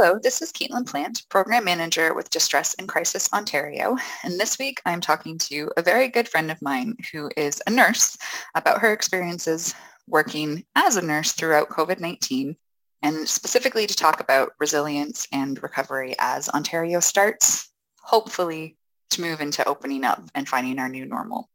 [0.00, 3.96] Hello, this is Caitlin Plant, Program Manager with Distress and Crisis Ontario.
[4.22, 7.70] And this week I'm talking to a very good friend of mine who is a
[7.72, 8.16] nurse
[8.54, 9.74] about her experiences
[10.06, 12.54] working as a nurse throughout COVID-19
[13.02, 17.68] and specifically to talk about resilience and recovery as Ontario starts,
[18.00, 18.76] hopefully
[19.10, 21.50] to move into opening up and finding our new normal.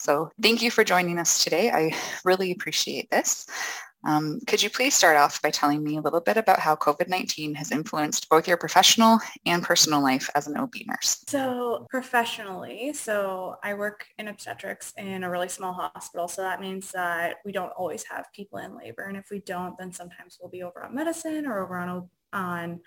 [0.00, 1.70] So thank you for joining us today.
[1.70, 3.46] I really appreciate this.
[4.08, 7.54] Um, could you please start off by telling me a little bit about how COVID-19
[7.56, 11.22] has influenced both your professional and personal life as an OB nurse?
[11.28, 16.26] So professionally, so I work in obstetrics in a really small hospital.
[16.26, 19.02] So that means that we don't always have people in labor.
[19.02, 22.80] And if we don't, then sometimes we'll be over on medicine or over on on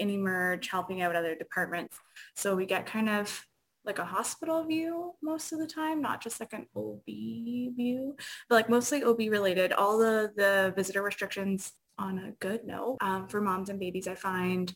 [0.00, 1.96] emerg helping out other departments.
[2.34, 3.47] So we get kind of
[3.88, 8.14] like a hospital view most of the time, not just like an OB view,
[8.48, 9.72] but like mostly OB related.
[9.72, 14.14] All the, the visitor restrictions on a good note um, for moms and babies, I
[14.14, 14.72] find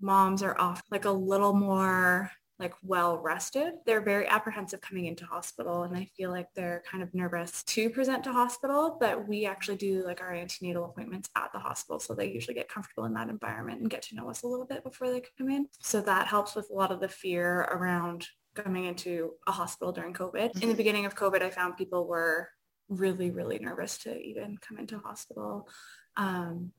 [0.00, 3.74] moms are off like a little more like well rested.
[3.86, 7.88] They're very apprehensive coming into hospital and I feel like they're kind of nervous to
[7.88, 12.00] present to hospital, but we actually do like our antenatal appointments at the hospital.
[12.00, 14.66] So they usually get comfortable in that environment and get to know us a little
[14.66, 15.68] bit before they come in.
[15.80, 18.26] So that helps with a lot of the fear around
[18.62, 20.32] coming into a hospital during COVID.
[20.32, 20.46] Mm-hmm.
[20.56, 20.76] In the mm-hmm.
[20.76, 22.48] beginning of COVID, I found people were
[22.88, 25.68] really, really nervous to even come into hospital.
[26.16, 26.72] Um,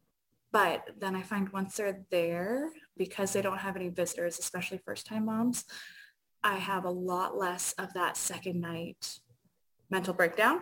[0.52, 5.26] but then I find once they're there, because they don't have any visitors, especially first-time
[5.26, 5.66] moms,
[6.44, 9.20] I have a lot less of that second night
[9.90, 10.62] mental breakdown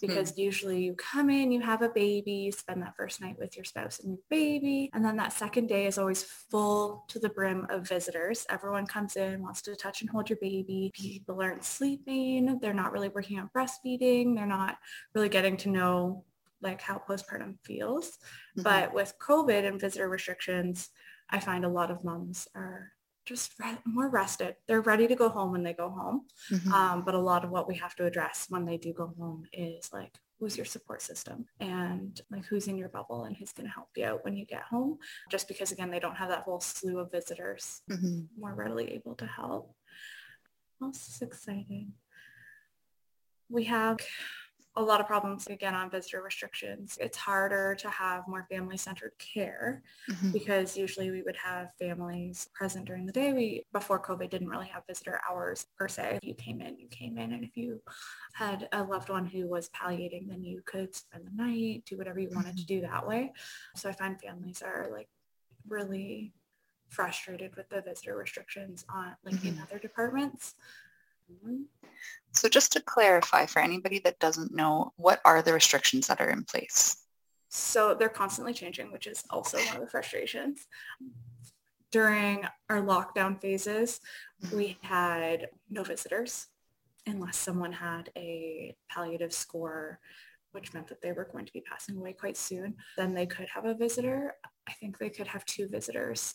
[0.00, 0.40] because hmm.
[0.40, 3.64] usually you come in, you have a baby, you spend that first night with your
[3.64, 4.90] spouse and your baby.
[4.94, 8.46] And then that second day is always full to the brim of visitors.
[8.48, 10.90] Everyone comes in, wants to touch and hold your baby.
[10.94, 12.58] People aren't sleeping.
[12.60, 14.34] They're not really working on breastfeeding.
[14.34, 14.78] They're not
[15.14, 16.24] really getting to know
[16.60, 18.08] like how postpartum feels.
[18.08, 18.62] Mm-hmm.
[18.62, 20.90] But with COVID and visitor restrictions,
[21.30, 22.92] I find a lot of moms are
[23.28, 24.56] just re- more rested.
[24.66, 26.22] They're ready to go home when they go home.
[26.50, 26.72] Mm-hmm.
[26.72, 29.44] Um, but a lot of what we have to address when they do go home
[29.52, 33.66] is like, who's your support system and like who's in your bubble and who's going
[33.66, 34.98] to help you out when you get home.
[35.30, 38.20] Just because again, they don't have that whole slew of visitors mm-hmm.
[38.38, 39.74] more readily able to help.
[40.90, 41.92] Is exciting.
[43.50, 43.98] We have
[44.78, 46.96] a lot of problems again on visitor restrictions.
[47.00, 50.30] It's harder to have more family-centered care mm-hmm.
[50.30, 53.32] because usually we would have families present during the day.
[53.32, 56.18] We before COVID didn't really have visitor hours per se.
[56.22, 57.82] If you came in, you came in, and if you
[58.34, 62.20] had a loved one who was palliating, then you could spend the night, do whatever
[62.20, 62.58] you wanted mm-hmm.
[62.58, 63.32] to do that way.
[63.74, 65.08] So I find families are like
[65.68, 66.32] really
[66.88, 69.48] frustrated with the visitor restrictions on like mm-hmm.
[69.48, 70.54] in other departments.
[72.32, 76.30] So just to clarify for anybody that doesn't know, what are the restrictions that are
[76.30, 77.04] in place?
[77.48, 80.66] So they're constantly changing, which is also one of the frustrations.
[81.90, 84.00] During our lockdown phases,
[84.52, 86.46] we had no visitors
[87.06, 89.98] unless someone had a palliative score,
[90.52, 92.76] which meant that they were going to be passing away quite soon.
[92.98, 94.34] Then they could have a visitor.
[94.68, 96.34] I think they could have two visitors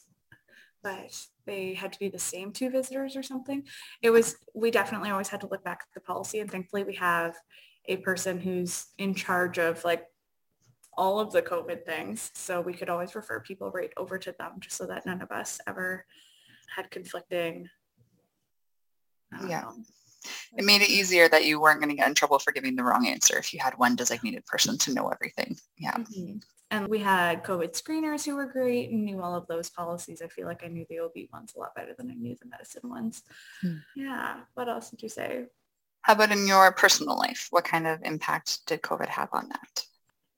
[0.83, 3.63] but they had to be the same two visitors or something.
[4.01, 6.95] It was, we definitely always had to look back at the policy and thankfully we
[6.95, 7.35] have
[7.85, 10.05] a person who's in charge of like
[10.95, 12.31] all of the COVID things.
[12.35, 15.31] So we could always refer people right over to them just so that none of
[15.31, 16.05] us ever
[16.75, 17.69] had conflicting.
[19.47, 19.61] Yeah.
[19.61, 19.73] Know,
[20.57, 22.83] it made it easier that you weren't going to get in trouble for giving the
[22.83, 25.57] wrong answer if you had one designated person to know everything.
[25.77, 25.97] Yeah.
[25.97, 26.37] Mm-hmm.
[26.73, 30.23] And we had COVID screeners who were great and knew all of those policies.
[30.23, 32.47] I feel like I knew the OB ones a lot better than I knew the
[32.47, 33.21] medicine ones.
[33.61, 33.75] Hmm.
[33.95, 34.37] Yeah.
[34.55, 35.45] What else did you say?
[36.01, 37.47] How about in your personal life?
[37.51, 39.85] What kind of impact did COVID have on that?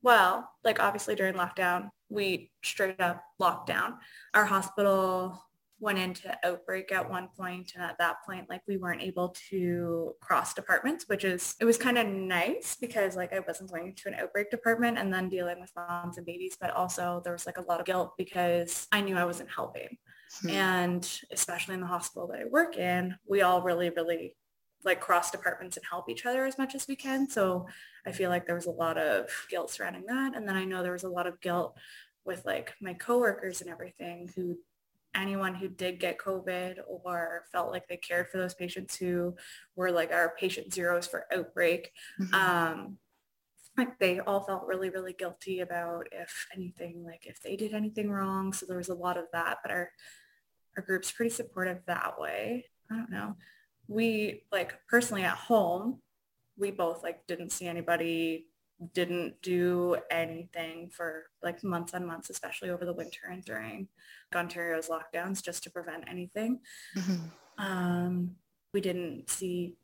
[0.03, 3.95] Well, like obviously during lockdown, we straight up locked down.
[4.33, 5.41] Our hospital
[5.85, 10.13] went into outbreak at one point and at that point like we weren't able to
[10.19, 14.09] cross departments which is it was kind of nice because like I wasn't going to
[14.09, 17.59] an outbreak department and then dealing with moms and babies but also there was like
[17.59, 19.97] a lot of guilt because I knew I wasn't helping.
[20.41, 20.49] Hmm.
[20.49, 24.35] and especially in the hospital that I work in we all really really
[24.83, 27.27] like cross departments and help each other as much as we can.
[27.27, 27.65] So
[28.05, 30.35] I feel like there was a lot of guilt surrounding that.
[30.35, 31.75] And then I know there was a lot of guilt
[32.23, 34.57] with like my coworkers and everything who
[35.15, 39.35] anyone who did get COVID or felt like they cared for those patients who
[39.75, 41.91] were like our patient zeros for outbreak.
[42.19, 42.33] Mm-hmm.
[42.33, 42.97] Um,
[43.77, 48.09] like they all felt really, really guilty about if anything, like if they did anything
[48.09, 48.53] wrong.
[48.53, 49.91] So there was a lot of that, but our,
[50.77, 52.65] our group's pretty supportive that way.
[52.91, 53.35] I don't know.
[53.87, 56.01] We like personally at home,
[56.57, 58.47] we both like didn't see anybody
[58.93, 63.87] didn't do anything for like months and months, especially over the winter and during
[64.35, 66.59] Ontario's lockdowns just to prevent anything.
[66.97, 67.65] Mm-hmm.
[67.65, 68.31] Um,
[68.73, 69.75] we didn't see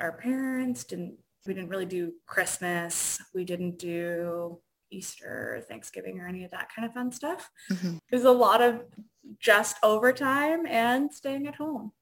[0.00, 3.20] our parents, didn't we didn't really do Christmas.
[3.34, 4.60] We didn't do
[4.90, 7.50] Easter, Thanksgiving, or any of that kind of fun stuff.
[7.70, 7.96] Mm-hmm.
[8.10, 8.82] It was a lot of
[9.38, 11.92] just overtime and staying at home.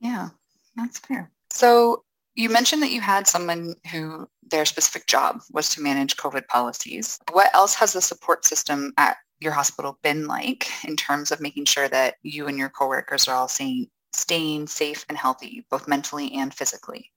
[0.00, 0.30] Yeah,
[0.76, 1.30] that's fair.
[1.50, 2.04] So
[2.38, 7.18] you mentioned that you had someone who their specific job was to manage COVID policies.
[7.32, 11.64] What else has the support system at your hospital been like in terms of making
[11.64, 16.32] sure that you and your coworkers are all staying, staying safe and healthy, both mentally
[16.34, 17.10] and physically?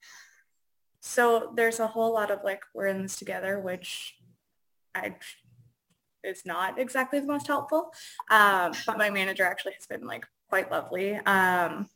[1.02, 4.16] So there's a whole lot of like, we're in this together, which
[4.96, 5.18] I
[6.24, 7.94] is not exactly the most helpful.
[8.32, 11.16] Um, but my manager actually has been like quite lovely.
[11.16, 11.88] Um,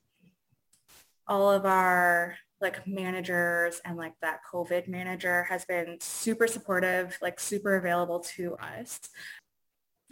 [1.27, 7.39] all of our like managers and like that COVID manager has been super supportive, like
[7.39, 8.99] super available to us.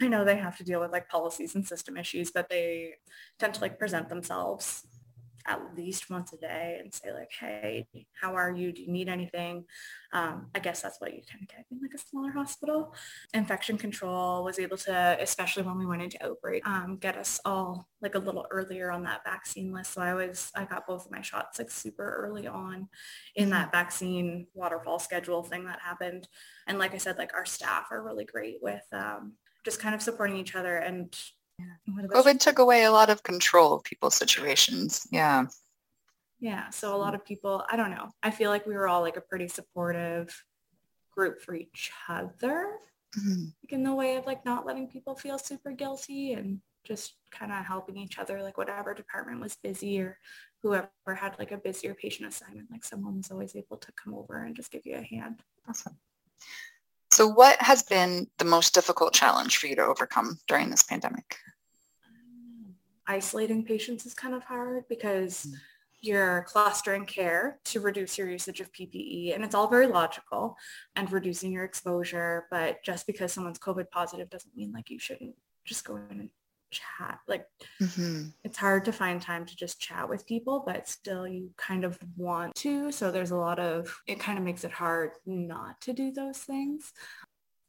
[0.00, 2.94] I know they have to deal with like policies and system issues, but they
[3.38, 4.86] tend to like present themselves
[5.46, 7.86] at least once a day and say like, hey,
[8.20, 8.72] how are you?
[8.72, 9.64] Do you need anything?
[10.12, 12.94] Um, I guess that's what you kind of get in like a smaller hospital.
[13.34, 17.88] Infection control was able to, especially when we went into outbreak, um, get us all
[18.00, 19.94] like a little earlier on that vaccine list.
[19.94, 22.88] So I was, I got both of my shots like super early on
[23.34, 26.28] in that vaccine waterfall schedule thing that happened.
[26.66, 30.02] And like I said, like our staff are really great with um, just kind of
[30.02, 31.14] supporting each other and
[31.88, 35.06] COVID took away a lot of control of people's situations.
[35.10, 35.46] Yeah.
[36.40, 36.70] Yeah.
[36.70, 38.10] So a lot of people, I don't know.
[38.22, 40.44] I feel like we were all like a pretty supportive
[41.10, 42.78] group for each other.
[43.18, 43.44] Mm-hmm.
[43.62, 47.52] Like in the way of like not letting people feel super guilty and just kind
[47.52, 50.18] of helping each other, like whatever department was busy or
[50.62, 54.44] whoever had like a busier patient assignment, like someone was always able to come over
[54.44, 55.40] and just give you a hand.
[55.68, 55.96] Awesome.
[57.14, 61.36] So what has been the most difficult challenge for you to overcome during this pandemic?
[63.06, 65.54] Isolating patients is kind of hard because mm.
[66.00, 70.56] you're clustering care to reduce your usage of PPE and it's all very logical
[70.96, 72.48] and reducing your exposure.
[72.50, 76.30] But just because someone's COVID positive doesn't mean like you shouldn't just go in and
[76.74, 77.20] chat.
[77.26, 77.46] Like
[77.80, 78.28] mm-hmm.
[78.42, 81.98] it's hard to find time to just chat with people, but still you kind of
[82.16, 82.92] want to.
[82.92, 86.38] So there's a lot of, it kind of makes it hard not to do those
[86.38, 86.92] things.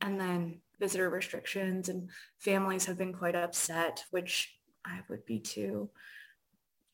[0.01, 2.09] And then visitor restrictions and
[2.39, 4.53] families have been quite upset, which
[4.85, 5.89] I would be too,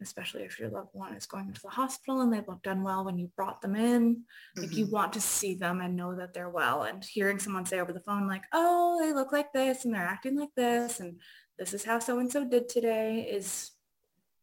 [0.01, 3.17] especially if your loved one is going to the hospital and they've looked unwell when
[3.17, 4.15] you brought them in.
[4.15, 4.61] Mm-hmm.
[4.61, 4.93] Like you mm-hmm.
[4.93, 6.83] want to see them and know that they're well.
[6.83, 10.01] And hearing someone say over the phone like, oh, they look like this and they're
[10.01, 11.19] acting like this and
[11.57, 13.71] this is how so-and-so did today is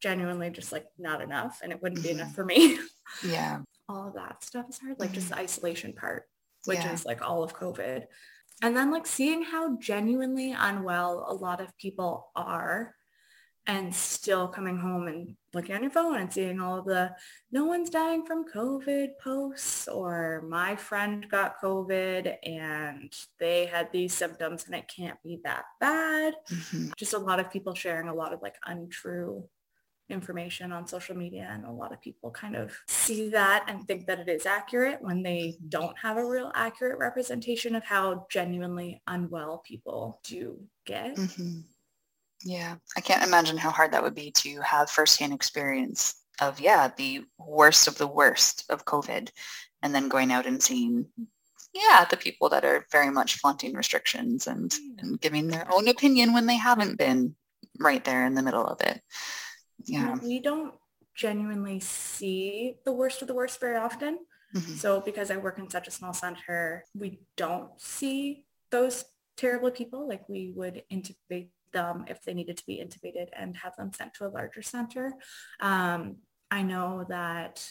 [0.01, 2.35] genuinely just like not enough and it wouldn't be enough mm-hmm.
[2.35, 2.79] for me.
[3.25, 3.61] Yeah.
[3.89, 5.01] all of that stuff is hard.
[5.01, 5.45] Like just the mm-hmm.
[5.45, 6.25] isolation part,
[6.67, 6.93] which yeah.
[6.93, 8.05] is like all of COVID.
[8.61, 12.95] And then like seeing how genuinely unwell a lot of people are
[13.69, 17.15] and still coming home and looking on your phone and seeing all of the
[17.53, 24.15] no one's dying from COVID posts or my friend got COVID and they had these
[24.15, 26.35] symptoms and it can't be that bad.
[26.51, 26.89] Mm-hmm.
[26.97, 29.45] Just a lot of people sharing a lot of like untrue
[30.09, 34.07] information on social media and a lot of people kind of see that and think
[34.07, 39.03] that it is accurate when they don't have a real accurate representation of how genuinely
[39.07, 41.15] unwell people do get.
[41.17, 41.61] Mm-hmm.
[42.45, 46.91] Yeah, I can't imagine how hard that would be to have firsthand experience of, yeah,
[46.97, 49.31] the worst of the worst of COVID
[49.83, 51.07] and then going out and seeing,
[51.73, 56.33] yeah, the people that are very much flaunting restrictions and, and giving their own opinion
[56.33, 57.35] when they haven't been
[57.81, 59.01] right there in the middle of it.
[59.85, 60.17] Yeah.
[60.23, 60.75] We don't
[61.17, 64.21] genuinely see the worst of the worst very often.
[64.55, 64.75] Mm-hmm.
[64.75, 69.05] So because I work in such a small center, we don't see those
[69.37, 70.09] terrible people.
[70.09, 74.15] Like we would intubate them if they needed to be intubated and have them sent
[74.15, 75.13] to a larger center.
[75.61, 76.17] Um,
[76.51, 77.67] I know that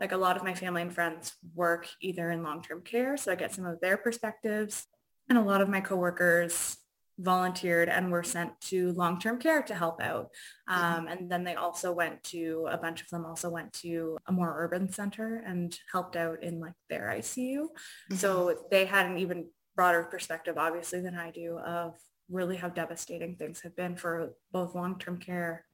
[0.00, 3.34] like a lot of my family and friends work either in long-term care, so I
[3.34, 4.86] get some of their perspectives.
[5.28, 6.76] And a lot of my coworkers
[7.18, 10.30] volunteered and were sent to long-term care to help out.
[10.68, 10.98] Mm-hmm.
[10.98, 14.32] Um, and then they also went to, a bunch of them also went to a
[14.32, 17.56] more urban center and helped out in like their ICU.
[17.56, 18.16] Mm-hmm.
[18.16, 21.96] So they had an even broader perspective, obviously, than I do of
[22.30, 25.64] really how devastating things have been for both long-term care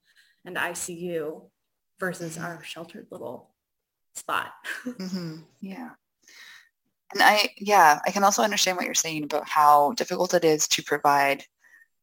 [0.45, 1.49] and ICU
[1.99, 2.45] versus mm-hmm.
[2.45, 3.51] our sheltered little
[4.15, 4.53] spot.
[4.87, 5.39] mm-hmm.
[5.61, 5.91] Yeah.
[7.13, 10.67] And I, yeah, I can also understand what you're saying about how difficult it is
[10.69, 11.45] to provide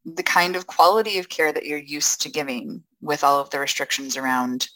[0.04, 3.58] the kind of quality of care that you're used to giving with all of the
[3.58, 4.68] restrictions around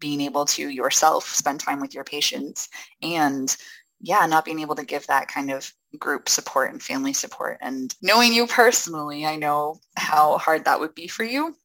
[0.00, 2.68] being able to yourself spend time with your patients
[3.02, 3.56] and
[4.00, 7.58] yeah, not being able to give that kind of group support and family support.
[7.60, 11.56] And knowing you personally, I know how hard that would be for you.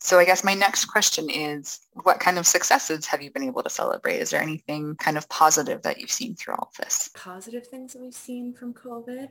[0.00, 3.62] So I guess my next question is, what kind of successes have you been able
[3.62, 4.20] to celebrate?
[4.20, 7.10] Is there anything kind of positive that you've seen through all of this?
[7.14, 9.30] Positive things that we've seen from COVID?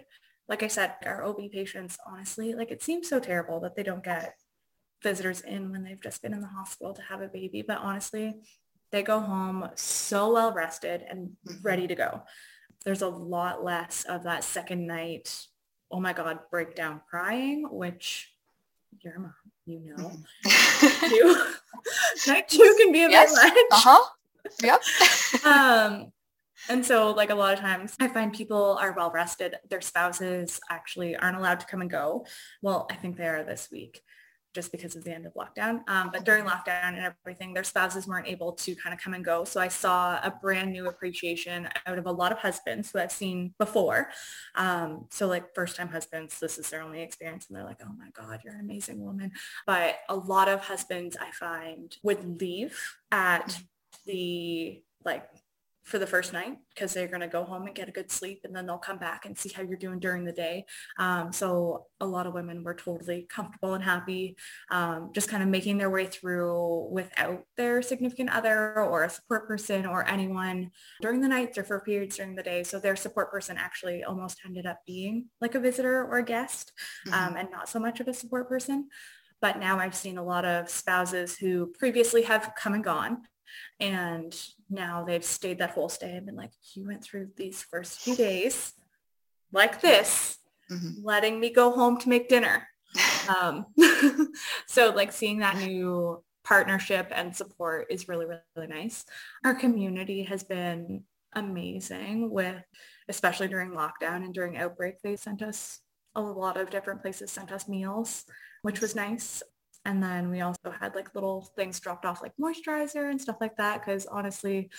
[0.50, 4.04] Like I said, our OB patients, honestly, like it seems so terrible that they don't
[4.04, 4.36] get
[5.02, 7.64] visitors in when they've just been in the hospital to have a baby.
[7.66, 8.36] But honestly,
[8.92, 11.62] they go home so well rested and mm-hmm.
[11.62, 12.24] ready to go.
[12.86, 15.48] There's a lot less of that second night,
[15.92, 18.32] oh my God, breakdown crying, which
[19.02, 19.34] your mom
[19.66, 20.12] you know.
[20.46, 21.52] Mm-hmm.
[22.32, 23.34] Night two can be a yes.
[23.34, 23.86] bit much.
[23.86, 24.10] Uh-huh.
[24.62, 24.82] Yep.
[25.46, 26.12] um,
[26.70, 29.56] and so like a lot of times I find people are well rested.
[29.70, 32.26] Their spouses actually aren't allowed to come and go.
[32.62, 34.02] Well, I think they are this week
[34.56, 35.88] just because of the end of lockdown.
[35.90, 39.24] Um, but during lockdown and everything, their spouses weren't able to kind of come and
[39.24, 39.44] go.
[39.44, 43.12] So I saw a brand new appreciation out of a lot of husbands who I've
[43.12, 44.10] seen before.
[44.56, 47.94] Um, so like first time husbands, this is their only experience and they're like, oh
[47.98, 49.32] my God, you're an amazing woman.
[49.68, 52.80] But a lot of husbands I find would leave
[53.12, 53.60] at
[54.06, 55.28] the like
[55.86, 58.42] for the first night because they're going to go home and get a good sleep
[58.44, 60.66] and then they'll come back and see how you're doing during the day.
[60.98, 64.36] Um, so a lot of women were totally comfortable and happy,
[64.72, 69.48] um, just kind of making their way through without their significant other or a support
[69.48, 72.64] person or anyone during the nights or for periods during the day.
[72.64, 76.72] So their support person actually almost ended up being like a visitor or a guest
[77.08, 77.38] um, mm-hmm.
[77.38, 78.90] and not so much of a support person.
[79.40, 83.22] But now I've seen a lot of spouses who previously have come and gone
[83.80, 84.36] and
[84.70, 88.16] now they've stayed that whole stay and been like, you went through these first few
[88.16, 88.74] days
[89.52, 90.38] like this,
[90.72, 91.04] mm-hmm.
[91.04, 92.68] letting me go home to make dinner.
[93.42, 93.66] um,
[94.68, 99.06] so like seeing that new partnership and support is really, really nice.
[99.44, 101.04] Our community has been
[101.34, 102.64] amazing with,
[103.10, 105.82] especially during lockdown and during outbreak, they sent us
[106.16, 108.24] a lot of different places sent us meals,
[108.62, 109.44] which was nice.
[109.86, 113.58] And then we also had like little things dropped off like moisturizer and stuff like
[113.58, 114.70] that because honestly,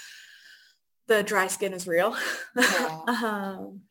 [1.06, 2.16] the dry skin is real.
[2.56, 3.00] Yeah.
[3.22, 3.82] um,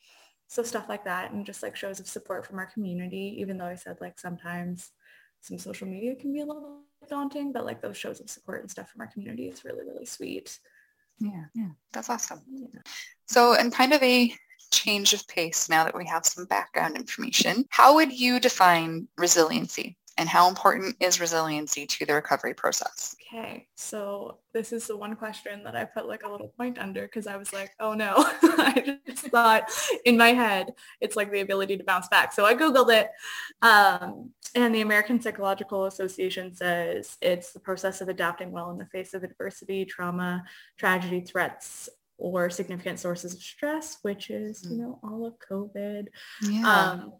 [0.47, 3.65] so stuff like that and just like shows of support from our community, even though
[3.65, 4.91] I said like sometimes
[5.41, 8.69] some social media can be a little daunting, but like those shows of support and
[8.69, 10.59] stuff from our community is really, really sweet.
[11.19, 12.41] Yeah, yeah, that's awesome.
[12.47, 12.81] Yeah.
[13.27, 14.33] So, and kind of a
[14.71, 19.97] change of pace now that we have some background information, how would you define resiliency?
[20.17, 23.15] And how important is resiliency to the recovery process?
[23.27, 27.03] Okay, so this is the one question that I put like a little point under
[27.03, 29.69] because I was like, oh no, I just thought
[30.05, 32.31] in my head, it's like the ability to bounce back.
[32.31, 33.09] So I Googled it
[33.61, 38.85] um, and the American Psychological Association says it's the process of adapting well in the
[38.85, 40.43] face of adversity, trauma,
[40.77, 44.79] tragedy, threats, or significant sources of stress, which is, you mm.
[44.79, 46.07] know, all of COVID.
[46.41, 46.91] Yeah.
[46.91, 47.13] Um,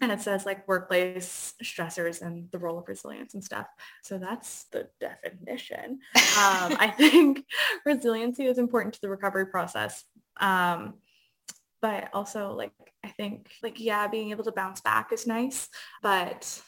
[0.00, 3.66] and it says like workplace stressors and the role of resilience and stuff.
[4.02, 6.00] So that's the definition.
[6.14, 7.44] Um, I think
[7.84, 10.04] resiliency is important to the recovery process.
[10.38, 10.94] Um,
[11.82, 12.72] but also like,
[13.04, 15.68] I think like, yeah, being able to bounce back is nice,
[16.02, 16.60] but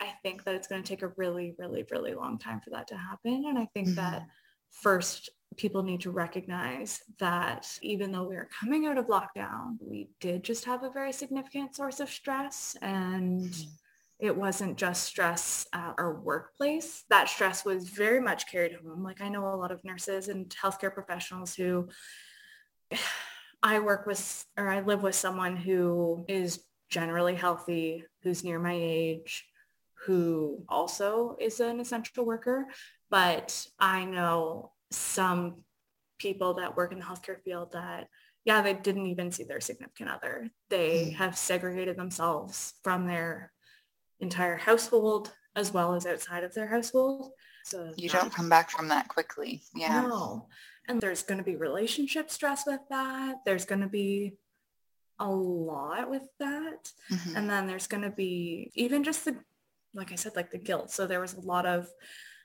[0.00, 2.88] I think that it's going to take a really, really, really long time for that
[2.88, 3.44] to happen.
[3.46, 3.96] And I think mm-hmm.
[3.96, 4.26] that
[4.70, 10.08] first people need to recognize that even though we are coming out of lockdown, we
[10.20, 13.70] did just have a very significant source of stress and mm-hmm.
[14.18, 17.04] it wasn't just stress at our workplace.
[17.10, 19.02] That stress was very much carried home.
[19.02, 21.88] Like I know a lot of nurses and healthcare professionals who
[23.64, 28.76] I work with or I live with someone who is generally healthy, who's near my
[28.76, 29.46] age,
[30.04, 32.66] who also is an essential worker.
[33.08, 35.62] But I know some
[36.18, 38.08] people that work in the healthcare field that,
[38.44, 40.50] yeah, they didn't even see their significant other.
[40.70, 41.14] They mm.
[41.16, 43.52] have segregated themselves from their
[44.20, 47.32] entire household as well as outside of their household.
[47.64, 49.62] So you don't come back from that quickly.
[49.74, 50.02] Yeah.
[50.02, 50.48] No.
[50.88, 53.36] And there's going to be relationship stress with that.
[53.44, 54.34] There's going to be
[55.18, 56.90] a lot with that.
[57.12, 57.36] Mm-hmm.
[57.36, 59.36] And then there's going to be even just the,
[59.94, 60.90] like I said, like the guilt.
[60.90, 61.86] So there was a lot of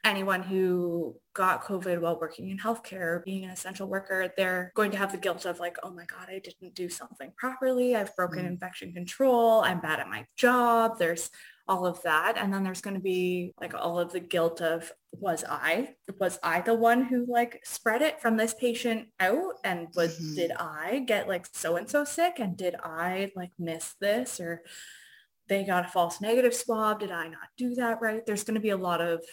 [0.03, 4.97] anyone who got COVID while working in healthcare, being an essential worker, they're going to
[4.97, 7.95] have the guilt of like, oh my God, I didn't do something properly.
[7.95, 8.47] I've broken mm-hmm.
[8.47, 9.61] infection control.
[9.61, 10.97] I'm bad at my job.
[10.97, 11.29] There's
[11.67, 12.37] all of that.
[12.37, 16.39] And then there's going to be like all of the guilt of was I, was
[16.41, 19.55] I the one who like spread it from this patient out?
[19.63, 20.35] And was, mm-hmm.
[20.35, 22.39] did I get like so-and-so sick?
[22.39, 24.63] And did I like miss this or
[25.49, 26.99] they got a false negative swab?
[26.99, 28.25] Did I not do that right?
[28.25, 29.23] There's going to be a lot of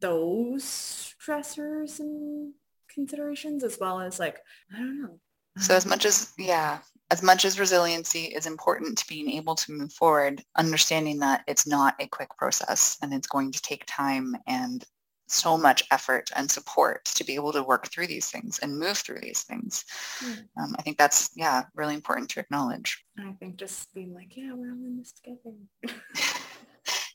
[0.00, 2.52] those stressors and
[2.92, 4.38] considerations as well as like,
[4.72, 5.18] I don't know.
[5.58, 6.78] So as much as, yeah,
[7.10, 11.66] as much as resiliency is important to being able to move forward, understanding that it's
[11.66, 14.84] not a quick process and it's going to take time and
[15.26, 18.98] so much effort and support to be able to work through these things and move
[18.98, 19.84] through these things.
[20.20, 20.38] Mm.
[20.58, 23.04] Um, I think that's, yeah, really important to acknowledge.
[23.18, 25.56] I think just being like, yeah, we're all in this together.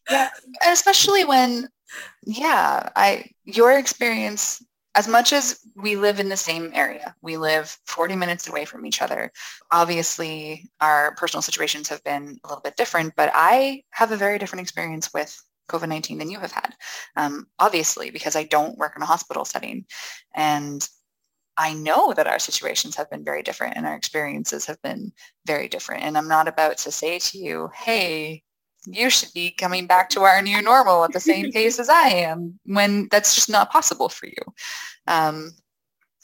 [0.10, 0.30] yeah,
[0.66, 1.68] especially when,
[2.26, 4.64] yeah, I your experience
[4.96, 8.86] as much as we live in the same area, we live 40 minutes away from
[8.86, 9.32] each other.
[9.72, 14.40] Obviously, our personal situations have been a little bit different, but I have a very
[14.40, 16.74] different experience with COVID-19 than you have had,
[17.16, 19.86] um, obviously, because I don't work in a hospital setting.
[20.36, 20.88] And
[21.56, 25.12] I know that our situations have been very different and our experiences have been
[25.46, 26.04] very different.
[26.04, 28.44] And I'm not about to say to you, hey,
[28.86, 32.10] you should be coming back to our new normal at the same pace as I
[32.10, 34.54] am when that's just not possible for you.
[35.08, 35.52] Um,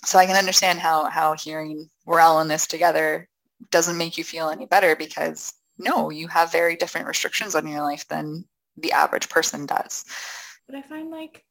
[0.05, 3.27] so I can understand how, how hearing we're all in this together
[3.71, 7.81] doesn't make you feel any better because no, you have very different restrictions on your
[7.81, 8.45] life than
[8.77, 10.05] the average person does.
[10.67, 11.43] But I find like,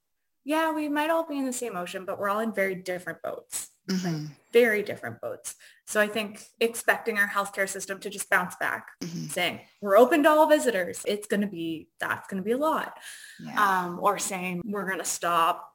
[0.44, 3.22] yeah, we might all be in the same ocean, but we're all in very different
[3.22, 3.70] boats.
[3.86, 4.28] Mm-hmm.
[4.50, 5.56] very different boats.
[5.86, 9.26] So I think expecting our healthcare system to just bounce back, mm-hmm.
[9.26, 12.56] saying we're open to all visitors, it's going to be, that's going to be a
[12.56, 12.96] lot.
[13.44, 13.62] Yeah.
[13.62, 15.70] Um, or saying we're going to stop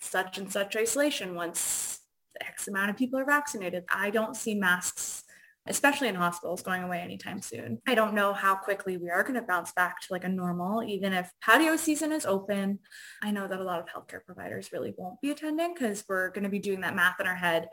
[0.00, 2.00] such and such isolation once
[2.40, 3.84] X amount of people are vaccinated.
[3.94, 5.22] I don't see masks
[5.66, 7.80] especially in hospitals going away anytime soon.
[7.86, 10.82] I don't know how quickly we are going to bounce back to like a normal,
[10.82, 12.80] even if patio season is open.
[13.22, 16.44] I know that a lot of healthcare providers really won't be attending because we're going
[16.44, 17.68] to be doing that math in our head.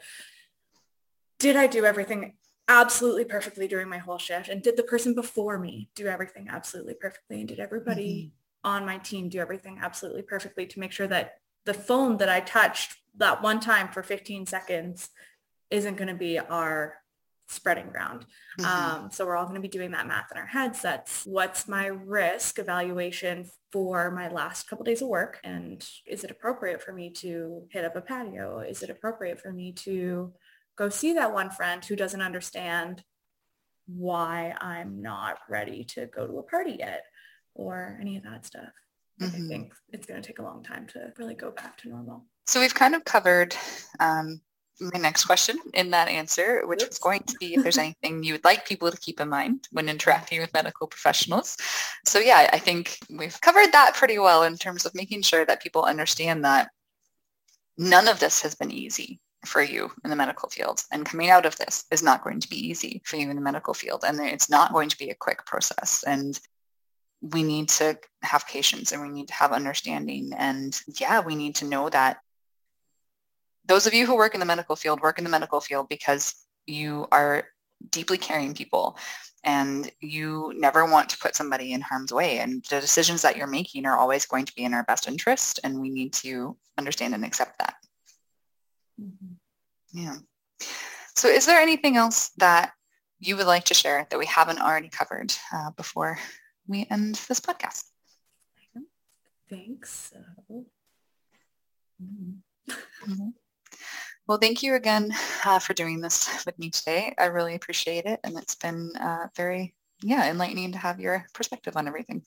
[1.40, 2.36] Did I do everything
[2.68, 4.50] absolutely perfectly during my whole shift?
[4.50, 7.40] And did the person before me do everything absolutely perfectly?
[7.40, 8.32] And did everybody
[8.66, 8.70] mm-hmm.
[8.76, 12.40] on my team do everything absolutely perfectly to make sure that the phone that I
[12.40, 15.10] touched that one time for 15 seconds
[15.72, 16.96] isn't going to be our
[17.50, 18.26] spreading ground.
[18.60, 18.66] Mm-hmm.
[19.04, 20.82] Um, so we're all going to be doing that math in our heads.
[20.82, 25.40] That's what's my risk evaluation for my last couple days of work?
[25.44, 28.60] And is it appropriate for me to hit up a patio?
[28.60, 30.32] Is it appropriate for me to
[30.78, 33.04] go see that one friend who doesn't understand
[33.88, 37.06] why I'm not ready to go to a party yet
[37.56, 38.70] or any of that stuff?
[39.20, 39.46] Mm-hmm.
[39.46, 42.26] I think it's going to take a long time to really go back to normal.
[42.46, 43.56] So we've kind of covered
[44.00, 44.42] um,
[44.82, 48.34] my next question in that answer, which was going to be if there's anything you
[48.34, 51.58] would like people to keep in mind when interacting with medical professionals.
[52.06, 55.62] So yeah, I think we've covered that pretty well in terms of making sure that
[55.62, 56.70] people understand that
[57.78, 60.84] none of this has been easy for you in the medical field.
[60.92, 63.42] And coming out of this is not going to be easy for you in the
[63.42, 64.04] medical field.
[64.06, 66.04] And it's not going to be a quick process.
[66.06, 66.40] And
[67.22, 70.32] we need to have patience and we need to have understanding.
[70.38, 72.18] And yeah, we need to know that
[73.70, 76.36] those of you who work in the medical field work in the medical field because
[76.66, 77.46] you are
[77.92, 78.98] deeply caring people
[79.46, 83.48] and you never want to put somebody in harm's way and the decisions that you're
[83.48, 87.14] making are always going to be in our best interest and we need to understand
[87.14, 87.76] and accept that
[89.02, 89.34] mm-hmm.
[89.94, 90.18] yeah
[91.16, 92.74] so is there anything else that
[93.20, 96.18] you would like to share that we haven't already covered uh, before
[96.68, 97.86] we end this podcast
[99.50, 100.18] think so.
[102.02, 102.38] Mm.
[104.30, 105.12] Well, thank you again
[105.44, 107.16] uh, for doing this with me today.
[107.18, 108.20] I really appreciate it.
[108.24, 112.22] And it's been uh, very, yeah, enlightening to have your perspective on everything.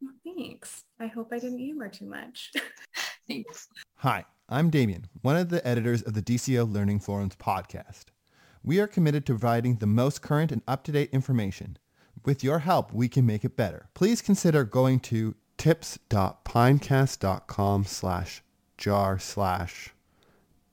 [0.00, 0.82] Well, thanks.
[0.98, 2.52] I hope I didn't humor too much.
[3.28, 3.68] Thanks.
[3.96, 8.06] Hi, I'm Damien, one of the editors of the DCO Learning Forums podcast.
[8.64, 11.76] We are committed to providing the most current and up-to-date information.
[12.24, 13.90] With your help, we can make it better.
[13.92, 18.42] Please consider going to tips.pinecast.com slash
[18.78, 19.90] jar slash